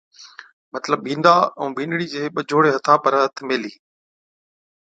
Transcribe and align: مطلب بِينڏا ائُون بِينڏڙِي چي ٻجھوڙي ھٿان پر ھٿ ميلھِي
مطلب 0.73 0.99
بِينڏا 1.05 1.35
ائُون 1.57 1.69
بِينڏڙِي 1.77 2.07
چي 2.13 2.21
ٻجھوڙي 2.35 2.69
ھٿان 2.75 2.97
پر 3.03 3.13
ھٿ 3.25 3.35
ميلھِي 3.47 3.73